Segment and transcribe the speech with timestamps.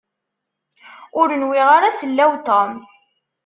[1.19, 2.71] Ur nwiɣ ara sellaw Tom.